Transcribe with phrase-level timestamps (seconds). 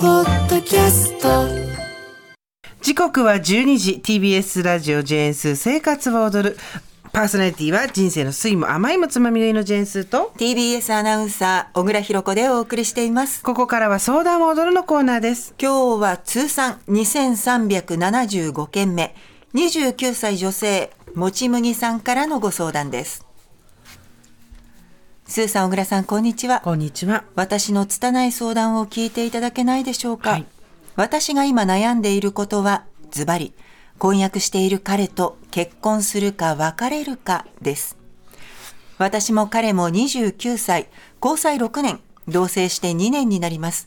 [0.00, 1.28] ポッドキャスト。
[2.80, 6.56] 時刻は12時 TBS ラジオジェーンスー生活を踊る。
[7.12, 13.42] パーソナリティは人生の酸いも甘いもつまみのいのジェーンスーと TBS アナウンサー小倉弘子でお送りしています。
[13.42, 15.54] ここからは相談を踊るのコーナーです。
[15.60, 19.16] 今日は通算2375件目。
[19.54, 23.27] 29歳女性もち麦さんからのご相談です
[25.30, 26.60] スーさん小倉さんこんにちは。
[26.60, 27.22] こんにちは。
[27.34, 30.46] 私の拙い相談を聞いていただけないでしょうか、はい。
[30.96, 33.52] 私が今悩んでいることはズバリ
[33.98, 37.98] 婚約している彼と結婚するか別れるかです。
[38.96, 40.88] 私も彼も29歳
[41.22, 43.86] 交際6年同棲して2年になります。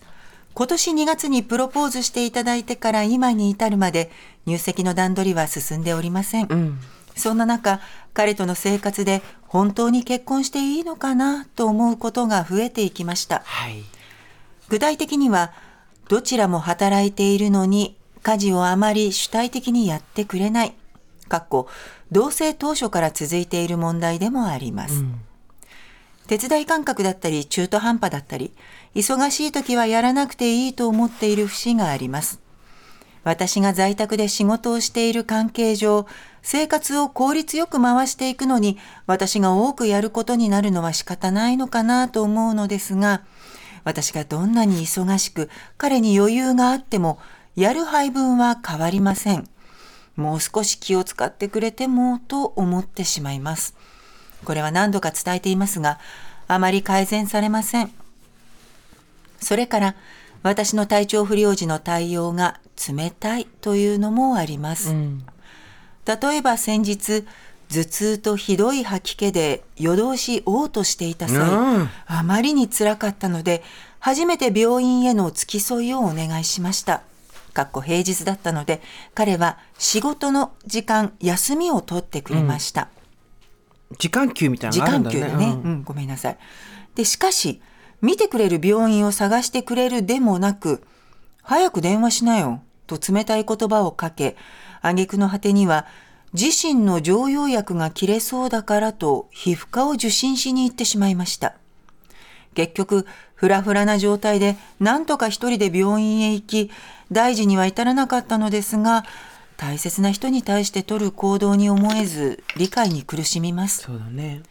[0.54, 4.12] 今年2月にプロポーズしていただいてから今に至るまで
[4.46, 6.78] 入籍の段取りは進んでおりません、
[7.16, 7.80] そんな中
[8.14, 13.42] 彼との生活で本当に結婚していいのかなと思うことが増えていきました。
[13.44, 13.84] はい。
[14.70, 15.52] 具体的には
[16.08, 20.74] どちらも働いているのに家事をあまり主体的にやってくれない。
[21.28, 21.68] かっこ
[22.14, 25.04] 同棲当初から続いている問題でもあります、
[26.28, 28.54] 手伝い感覚だったり中途半端だったり
[28.96, 32.42] 忙しい時はやらなくていいと思っている節があります
[33.24, 36.08] 私が在宅で仕事をしている関係上
[36.42, 43.22] 生活を効率よく回していくのに私が多くやることになるのは仕方ないのかなと思うのですが
[43.84, 47.20] 私がどんなに忙しく彼に余裕があっても
[47.56, 49.48] やる配分は変わりません。
[50.16, 53.76] もう少し気を使ってくれてもと思ってしまいます。
[54.46, 56.00] これは何度か伝えていますが
[56.48, 57.92] あまり改善されません。
[59.40, 59.96] それから
[60.44, 64.94] 私の体調不良時の対応が冷たいというのもあります、
[66.06, 67.24] 例えば先日
[67.70, 71.90] 頭痛とひどい吐き気で夜通し嘔吐していた際、うん。
[72.06, 73.64] あまりにつらかったので
[74.00, 77.04] 初めて病院への付き添いをお願いしました。
[77.54, 78.82] かっこ平日だったので
[79.14, 82.90] 彼は仕事の時間休みを取ってくれました、
[83.98, 85.52] 時間給みたいな時のがあるんだ間給だね、うん。
[85.52, 86.38] うん、ごめんなさい。
[86.96, 87.62] でしかし
[88.02, 90.84] 見てくれる病院を探してくれるでもなく
[91.44, 94.36] 早く電話しなよと冷たい言葉をかけ
[94.82, 95.86] 挙句の果てには
[96.34, 101.56] 自身の常用薬が切れそうだからと皮膚科を受診しに行ってしまいました。
[102.54, 106.72] 結局フラフラな状態で何とか一人で病院へ行き
[107.12, 109.06] 大事には至らなかったのですが
[109.58, 113.84] 大切な人に対して取る行動に思えず理解に苦しみます。
[113.84, 114.42] そうだね。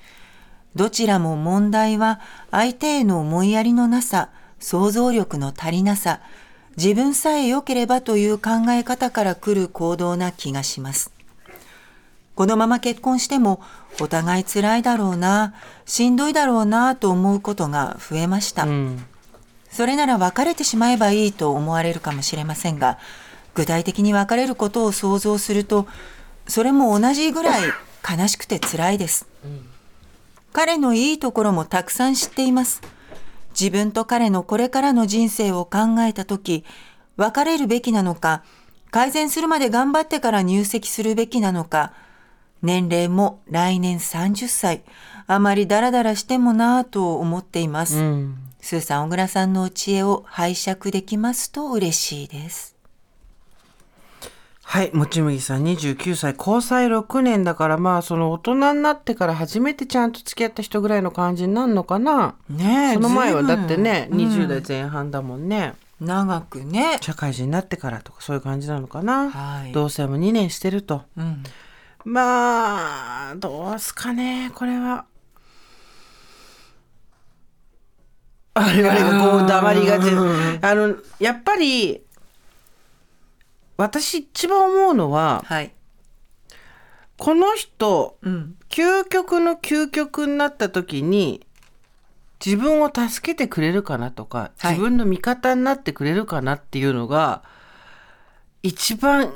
[0.75, 2.21] どちらも問題は
[2.51, 6.21] 相手への思いやりのなさ、想像力の足りなさ、
[6.77, 11.13] 自分さえ良ければという考え方から来る行動な気がします。
[12.35, 13.61] このまま結婚しても
[14.01, 15.55] お互い辛いだろうな、
[15.85, 18.65] しんどいだろうなと思うことが増えました。
[18.65, 19.05] うん
[19.71, 22.99] それなら別れてしまえばいいと思われるかもしれませんが、
[23.55, 25.87] 具体的に別れることを想像すると、
[26.49, 27.63] それも同じぐらい
[28.09, 29.30] 悲しくて辛いです。
[30.53, 32.83] 彼のいいところもたくさん知っています。
[33.59, 36.65] 自分と彼のこれからの人生を考えたとき、
[37.17, 38.43] 別れるべきなのか、
[38.91, 41.93] 改善するまで頑張ってから入籍するべきなのか、
[42.63, 44.83] 年齢も来年30歳、
[45.27, 47.99] あまりダラダラしてもなぁと思っています。
[47.99, 52.77] うんスーさん、小倉さんのお知恵を拝借できますと嬉しいです。
[54.71, 62.37] はい、もちむぎさん29歳、交際6年だから、まあ、その大人になってから初めてちゃんと付き合った人ぐらいの感じになるのかな？
[62.49, 65.75] ねえその前はだってね、うん20代前半だもんね。
[66.01, 66.99] 長くね。
[67.01, 69.31] 社会人になってからとかそういう感じなのかな？
[69.31, 71.03] はい同棲も2年してると。
[71.17, 71.43] うん。
[72.05, 75.05] まあ、どうすかね、これは。
[78.55, 80.05] 我々がこう黙りがち。
[80.63, 82.05] あの、やっぱり、
[83.81, 85.73] 私一番思うのは、はい。
[87.17, 88.57] この人、うん。
[88.69, 91.47] 究極の究極になった時に、
[92.45, 97.43] 自分を助けてくれるかなとか、はい自分の味方になってくれるかなっていうのが、
[98.63, 99.35] 一番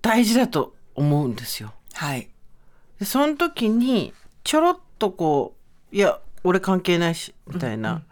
[0.00, 1.72] 大事だと思うんですよ。
[1.94, 2.28] はい。
[2.98, 4.12] でその時に
[4.44, 5.54] ちょろっとこ
[5.92, 8.02] ういや俺関係ないしみたいな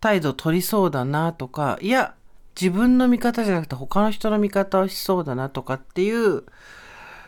[0.00, 2.14] 態度取りそうだなとかいや
[2.60, 6.44] 自分の味方じゃなくて他の人の味方をしそうだなとかっていう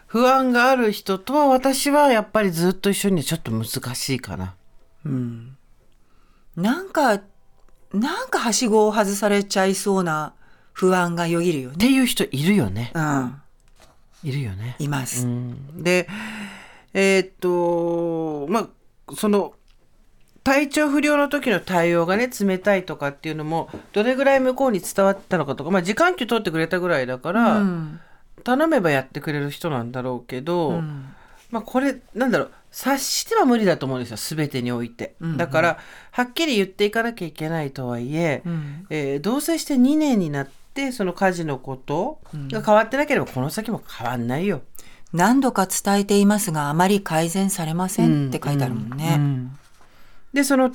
[0.06, 4.54] 不安がある人とは私はやっぱりずっと一緒にはちょっと難しいかな。
[6.56, 7.20] なんか、
[7.92, 10.34] なんかはしごを外されちゃいそうな
[10.72, 11.74] 不安がよぎるよね。
[11.74, 12.90] っていう人いるよね。
[12.94, 13.42] うん。
[14.24, 14.76] いるよね。
[14.78, 15.26] います。
[15.26, 16.08] うんで
[16.94, 19.52] えーっとまあその
[20.48, 28.00] 体調不良の時の対応がね冷たいとかっていうのもどれぐらい向こうに伝わったのかとかまあ時間給取ってくれたぐらいだから、うん。
[28.44, 31.12] 頼めばやってくれる人なんだろうけど、うん。
[31.50, 35.36] まあこれなんだろう察しては無理だと思うんですよ全てにおいて、うんうん。
[35.36, 35.78] だから
[36.12, 38.86] はっきり言っていかなきゃいけないとはいえ、うん。
[38.88, 44.62] えー同棲して2年になってその家事のことが変わってなければこの先も変わんないよ。
[45.12, 49.16] 何度か伝えていますがあまり改善されませんって書いてあるもんね。
[49.18, 49.58] うん
[50.32, 50.72] でその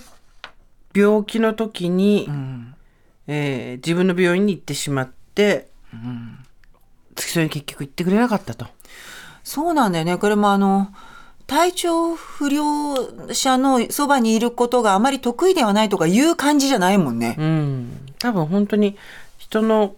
[0.95, 2.75] 病気の時に、うん
[3.27, 6.37] えー自分の病院に行ってしまってうん
[7.15, 8.67] 付き添いに結局行ってくれなかったと。
[9.43, 10.17] そうなんだよね。
[10.17, 10.87] これもあの、
[11.47, 12.95] 体調不良
[13.33, 17.35] 者のそばにいることがあまり得意ではないとかいう感じじゃないもんね。
[17.37, 18.97] うん、多分本当に
[19.37, 19.95] 人の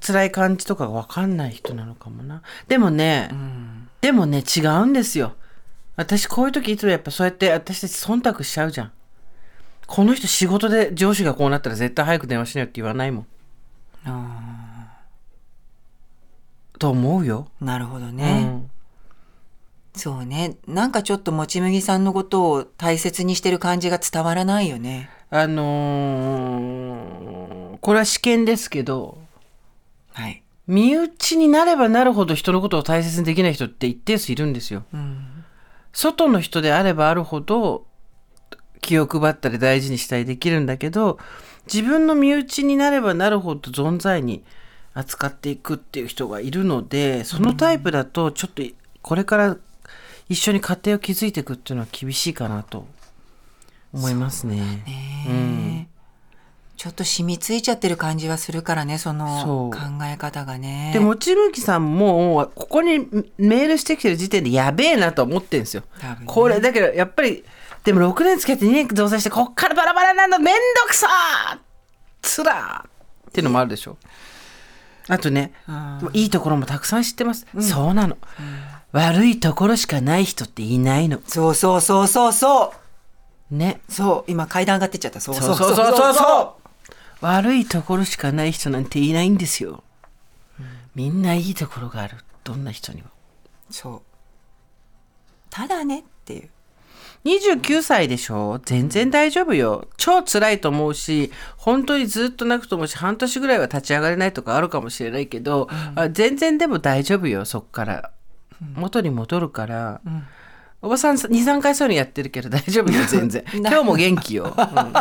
[0.00, 2.42] 辛い感じとかが分かんない人なのかもな。
[2.68, 5.34] でもね、うんでもね違うんですよ。
[6.00, 8.92] 私こういう時いつもやっぱそうやって私たち忖度しちゃうじゃん。
[9.86, 13.26] この人仕事で上司がこうなったら絶対早く電話しなよって言わないもん。
[16.78, 17.48] と思うよ。
[17.60, 18.44] なるほどうね。
[18.44, 18.70] ん
[19.94, 20.56] そうね。
[20.66, 25.10] なんかちょっともち麦さんのことを大切にしてる感じが伝わらないよね。
[25.28, 29.18] あのーこれは試験ですけど、
[30.12, 30.42] はい。
[30.66, 34.84] 身内になればなるほど人のことを大切にできない人って一定数いるんですよ。
[34.94, 35.29] うん。
[35.92, 37.86] 外の人であればあるほど
[38.80, 41.18] 気を配ったり大事にしたりできるんだけど
[41.72, 44.42] 自分の身内になればなるほど存在に
[44.94, 48.62] 扱っていくっていう人がいるのでそのタイプだとちょっと
[49.02, 49.56] これから
[50.28, 52.86] 一緒に家庭を築いていくっていうのは厳しいかなと
[53.92, 54.56] 思いますね。
[54.86, 55.89] ねえ
[56.80, 60.92] ちょっと染みついちゃってる感じはするからね、その考え方がね。
[60.94, 63.00] でもちむきさんもここに
[63.36, 65.82] メールしてきてる時点でやべえなと思ってるんですよ。
[66.02, 67.44] ねこれだけどやっぱり
[67.84, 71.58] でも6年付き合って2年同棲してこっからバラバラなんだめんどくさー
[72.22, 73.98] つらーっていうのもあるでしょ。
[75.06, 77.46] あとね、うんいいところもたくさん知ってます。
[77.60, 78.16] そうなの、
[78.92, 81.20] 悪いところしかない人っていないの。
[81.26, 82.72] そうそうそうそうそ
[83.52, 83.54] う。
[83.54, 83.82] ね。
[83.90, 85.20] そう、今階段上がってっちゃった。
[85.20, 86.59] そうそうそうそうそうそう
[87.20, 89.84] 悪いところしかない人なんていないんですよ。
[90.94, 92.16] みんないいところがある。
[92.44, 93.08] どんな人にも。
[93.70, 94.02] そう。
[95.50, 96.48] ただねっていう。
[97.24, 98.60] 29歳でしょ？
[98.64, 99.86] 全然大丈夫よ。
[99.98, 108.10] 超辛いと思うし、本当にずっと泣くと思うし、半年ぐらいは立ち上がれないとかあるかもしれないけど、あ全然でも大丈夫よ、そっから。
[108.74, 110.00] 元に戻るから。
[110.80, 113.44] おばさん2、3回そういうのやってるけど大丈夫よ、全然。
[113.52, 114.44] 今日も元気よ。
[114.44, 114.92] うん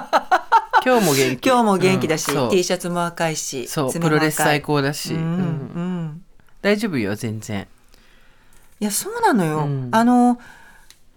[0.90, 1.48] 今日も元気。
[1.48, 5.14] 今日も元気だし、うん T シャツも赤いし、そう、プロレス最高だし。
[5.14, 6.22] うん、うんうん。
[6.64, 7.68] 大丈夫よ、全然。
[8.80, 9.60] いや、そうなのよ。
[9.60, 10.40] うんあの、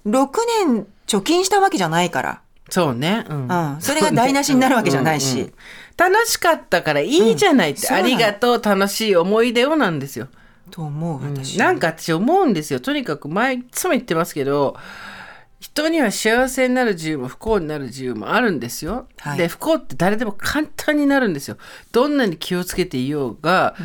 [0.06, 0.28] 6
[0.66, 2.40] 年貯金したわけじゃないから。
[2.68, 3.24] そうね。
[3.28, 5.52] うんうんそれが台無しになるわけじゃないしうんうん
[5.96, 10.28] 楽しかったからいいじゃないって、ありがとう、楽しい思い出をなんですよ。
[10.70, 11.58] と思う、私。
[11.58, 12.80] なんか私思うんですよ。
[12.80, 14.76] とにかく前いつも言ってますけど、
[15.62, 19.06] 人には幸せになる自由も不幸になる自由もあるんですよ。
[19.18, 21.56] はいで不幸って誰でも簡単になるんですよ。
[21.92, 23.76] どんなに気をつけていようが、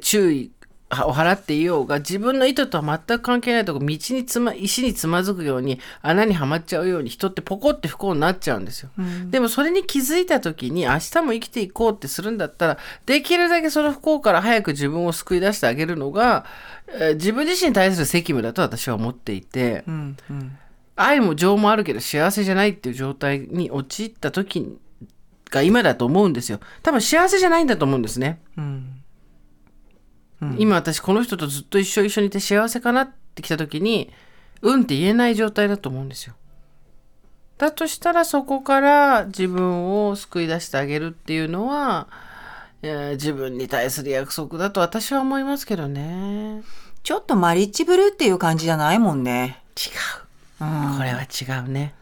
[0.00, 0.52] 注意
[0.92, 8.90] を払っていようが自分の意図とは全く関係ないとこ道につま石につまずくように穴にはまっちゃうように人ってポコって不幸になっちゃうんですよ。
[9.30, 16.44] でもそれに気づいた時に明日も生きていこうってするんだったらできるだけその不幸から早く自分を救い出してあげるのが、
[16.86, 19.82] えー自分自身に対する責務だと私は思っていて。
[19.88, 20.58] うん、うん。
[20.96, 24.78] 愛も情もあるけど幸せじゃないっていう状態に陥った時
[25.50, 26.60] が今だと思うんですよ。
[26.82, 29.02] 多分幸せじゃないんだと思うんですね、うん。
[30.58, 34.10] 今私この人とずっと一緒一緒にいて幸せかなってきた時に
[34.62, 36.34] うんって言えない状態だと思うんですよ。
[37.58, 42.08] だとしたらそこから自分を救い出してあげるっていうのは、
[42.82, 46.62] えー自分に対する約束だと私は思いますけどね。
[47.02, 49.62] ちょっとマリッジブルーっていう感じじゃないもんね。
[49.76, 50.23] 違うう
[50.58, 51.94] これは違うね。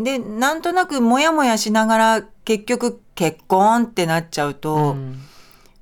[0.00, 5.20] ん、で、なんとなくモヤモヤしながら結局結婚ってなっちゃうと、うん。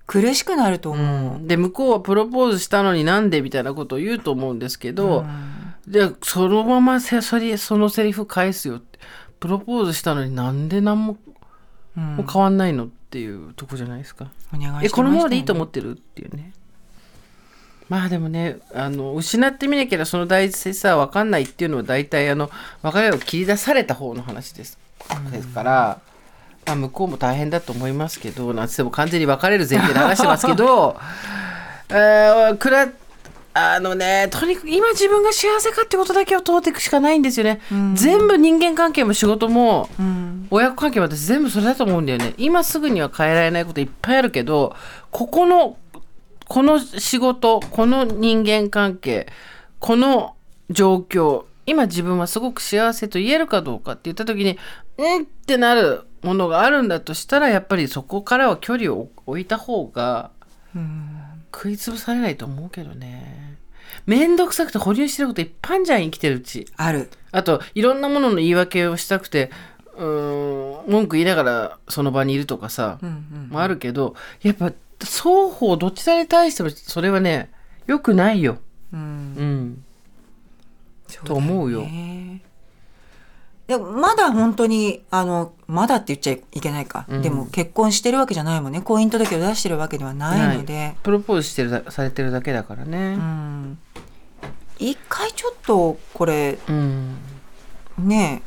[0.06, 1.46] 苦しくなると思う。
[1.46, 5.24] で向こうはプロポーズしたのになんでみたいなことを言うと思うんですけど、
[5.86, 8.98] でそのまませそれそのセリフ返すよって
[9.40, 11.16] プロポーズしたのになんで何も,、
[11.94, 14.30] もう変わんないのっていうとこじゃないですか。
[14.54, 16.52] お願いしてましたえこのままでいいと思っってるっていうね。
[17.94, 22.50] まあでもねあの失ってみなければその大切さは分かんないっていうのは大体あの
[22.82, 24.76] 別れを切り出された方の話です。
[25.30, 26.00] ですから、
[26.66, 30.96] まあ、向こうも大変だと思いますけどなんつっても完全に別れる前提で話してますけど、
[31.88, 32.88] えーくら
[33.56, 37.60] あのねとにかく今自分が幸せかってことだけを問うていくしかないんですよね、
[37.94, 39.88] 全部人間関係も仕事も、
[40.50, 42.34] 親子関係も私全部それだと思うんだよね。
[42.38, 44.74] 今すぐには変えられないこといっぱいあるけど
[45.12, 45.76] ここの
[46.48, 49.26] この仕事この人間関係
[49.78, 50.36] この
[50.70, 54.58] 状況今自分はすごく幸せと言えるかどうかって言った時に
[54.98, 60.30] うんってなるものがあるんだとしたらやっぱりそこからは距離を置いた方が
[61.52, 63.58] 食いつぶされないと思うけどね。
[64.06, 66.66] めんどくさくて保留してることいっぱいじゃん生きてるうち。
[66.76, 67.10] ある。
[67.32, 69.50] あといろんなものの言い訳をしたくて
[69.96, 72.98] うーん文句言いながらその場にいるとかさ、
[73.50, 77.50] もあるけどやっぱ双方どちらに対してもそれはね
[77.86, 78.58] 良くないよ。
[78.92, 79.84] うん。
[81.24, 81.82] と思うよ。
[81.82, 82.42] ね
[83.66, 88.82] でもまだ本当にあのまだって言っちゃいけないか、でも結婚してるわけじゃないもんね。
[88.82, 93.14] 婚姻届を出してるわけではないので、プロポーズしてるだされてるだけだからね。
[93.14, 93.78] うん。
[94.78, 97.16] 一回ちょっとこれうん。
[97.98, 98.42] ね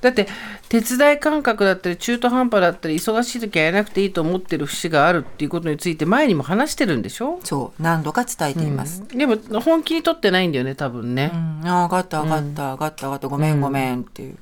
[0.00, 0.28] だって
[0.68, 11.30] 手伝い感覚だったり中途半端だったり忙しい時はやらなくていいと思ってる節があるっていうことについて前にも話してるんでしょ、そう何度か伝えています、でも本気に取ってないんだよね多分ね。
[11.34, 11.68] うん。
[11.68, 14.36] あ分かった分かった分かった分かったごめんごめんっていう、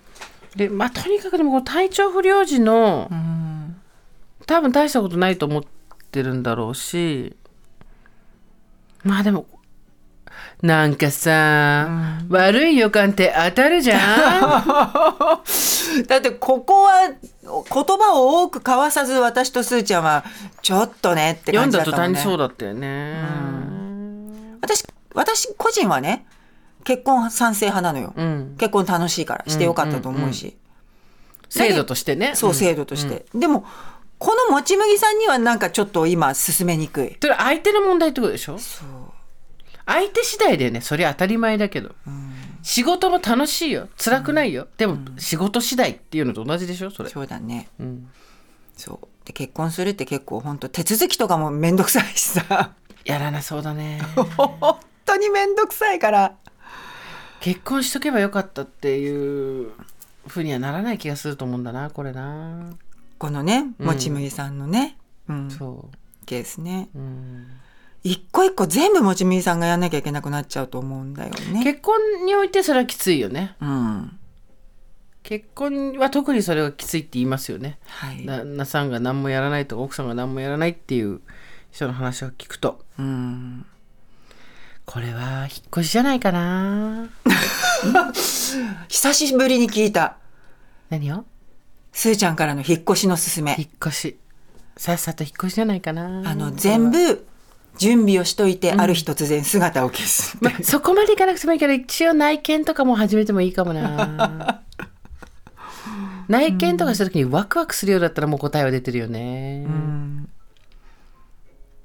[0.54, 3.10] でまあとにかくでもこの体調不良時の、
[4.46, 5.62] 多分大したことないと思っ
[6.12, 7.34] てるんだろうし。
[9.04, 9.46] まあでも
[10.62, 11.88] なんかさ、
[12.28, 14.40] 悪い予感って当たるじゃん。
[16.06, 17.62] だってここは言
[17.96, 20.24] 葉を多く交わさず私とすーちゃんは
[20.62, 22.20] ちょっとねって読感んだ途端にじだったもんね。
[22.22, 24.58] そうだったよね。
[24.60, 26.26] 私私個人はね
[26.84, 30.56] 結婚賛成派なのよ、うん、結婚楽しいからしてよかったと思うし、
[31.48, 32.32] 制度としてね。
[32.34, 33.64] そう制度として、でも
[34.18, 37.16] このもち麦さんにはなんかちょっと今進めにくい。
[37.22, 38.58] それ相手の問題ってことでしょ？
[38.58, 38.88] そう
[39.90, 40.82] 相手次第だよね。
[40.82, 41.94] それ当たり前だけど、
[42.62, 43.88] 仕事も楽しいよ。
[43.96, 46.90] 辛くないよ、でも仕事次第っていうのと同じでしょ？
[46.90, 47.08] それ。
[47.08, 47.68] そうだね。
[47.80, 48.10] うん。
[48.76, 49.08] そう。
[49.24, 52.74] で結婚するって結構本当手続きとかもめんどくさいしさ。
[53.04, 54.02] やらなそうだね。
[54.36, 56.36] 本当にめんどくさいから。
[57.40, 59.72] 結婚しとけばよかったっていう
[60.26, 62.74] ふうにはならない気がすると思うんだなこれな。
[63.16, 65.50] このねもち麦さんのね、うん。
[65.50, 65.88] そ
[66.26, 66.90] ケースね。
[66.94, 67.46] う、うん、
[68.04, 71.62] 一個一個全部もち麦さんがやんなきゃいけなくなっちゃうと思うんだよね。
[71.64, 73.56] 結婚においてそれはきついよね。
[73.60, 74.18] うん。
[75.22, 77.78] 結婚は特にそれがきついって言いますよね。
[77.86, 78.24] はい。
[78.24, 81.20] 旦那さんが何もやらないとか奥さんが何もやらないっていう
[81.70, 82.80] 人の話を聞くと。
[82.98, 83.66] うん。
[84.86, 87.10] これは引っ越しじゃないかな。
[88.88, 90.16] 久しぶりに聞いた。
[90.88, 91.26] 何を？
[91.92, 93.54] すーちゃんからの引っ越しのすすめ。
[93.58, 94.18] 引っ越し。
[94.78, 96.22] さっさと引っ越しじゃないかな。
[96.24, 97.27] あの全部
[97.78, 104.62] 準備をしといて、ある日突然姿を消すまあ、そこまでいかなくてもいいけど一応内見とかも始めてもいいかもな。
[106.28, 109.66] 内見とかした時にワクワクするようだったらもう答えは出てるよね、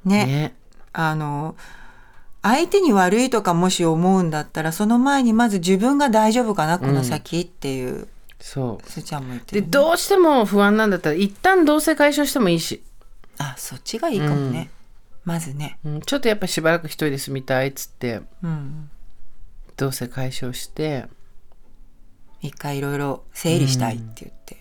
[0.03, 0.25] ね。
[0.25, 0.55] ね。
[0.91, 1.55] あの
[2.41, 8.09] 相手に悪いとかもし思うんだったらその前にまず自分が大丈夫かなこの先っていう、
[8.41, 8.89] そう。
[8.89, 12.83] すーちゃんも言ってる、ね、でどうしても不安なんだったら一旦同棲解消してもいいし、
[13.37, 14.69] あそっちがいいかもね、
[15.25, 15.79] まずね。
[15.85, 18.21] うん、ちょっとやっぱしばらく一人で住みたいっつって。
[18.41, 18.89] うん
[19.75, 21.05] 同棲解消して。
[22.41, 24.57] 一回いろいろ整理したいって言って、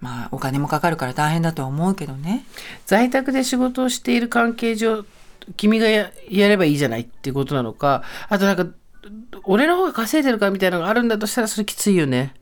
[0.00, 2.46] まあお金もかかるから大変だとは思うけどね。
[2.86, 5.04] 在宅で仕事をしている関係上
[5.58, 8.02] 君がややればいいじゃないっていうことなのか。
[8.30, 8.66] あとなんか
[9.44, 12.34] 俺の方が稼いでるかみたいなのがあるんだとしたらそれきついよね。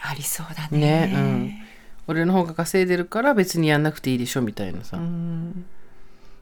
[0.00, 0.78] ありそうだね。
[0.78, 1.61] ね、うん、
[2.06, 4.98] 俺の方が稼いでるから別にやんなくていいでしょみたいなさ、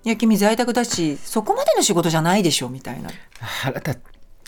[0.04, 3.10] いや君在宅だしそこまでの仕事じゃないでしょみたいな。
[3.10, 3.98] っ腹立っ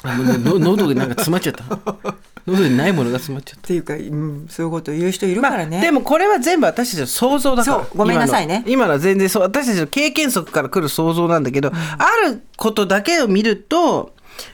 [0.05, 1.65] の喉になんか詰まっちゃった。
[2.45, 7.79] 喉にないものが詰まっちゃっていうか、うん、そういうこと言う人いるからね、でもこれは全部私たちの想像だから。
[7.79, 8.65] そうごめんなさいね。
[8.67, 8.93] 今の。
[8.93, 9.43] は全然そう。
[9.43, 14.13] 私たちの経験則から来る想像なんだけど、あることだけを見ると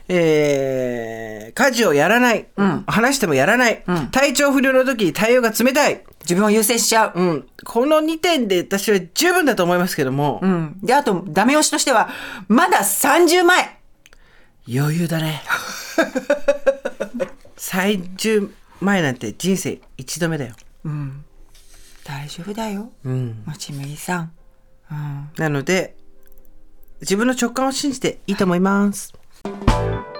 [0.08, 2.46] えー家事をやらない、
[2.86, 12.10] 話してもやらない、体調不良の時に対応が冷たい、自分を優先しちゃう、うん、この2点で私は十分だと思いますけども、うん、であとダメ押しとしては
[12.48, 13.80] まだ30前
[14.70, 15.42] 余裕だね。
[17.56, 20.54] 30前なんて人生一度目だよ、
[22.04, 22.92] 大丈夫だよ。
[23.04, 24.32] うん、もちむぎさん、
[24.92, 25.96] うん、なので
[27.00, 29.14] 自分の直感を信じていいと思います、
[29.44, 30.17] Música